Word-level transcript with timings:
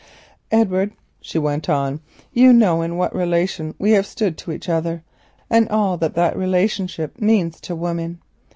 "Edward," 0.51 0.93
she 1.21 1.37
went 1.37 1.69
on, 1.69 1.97
speaking 1.97 2.09
very 2.09 2.23
slowly, 2.33 2.41
"you 2.47 2.53
know 2.53 2.81
in 2.81 2.97
what 2.97 3.13
relation 3.15 3.75
we 3.77 3.91
have 3.91 4.07
stood 4.07 4.35
to 4.35 4.51
each 4.51 4.67
other, 4.67 5.03
and 5.47 5.69
what 5.69 6.15
that 6.15 6.35
relationship 6.35 7.19
means 7.21 7.61
to 7.61 7.75
woman. 7.75 8.19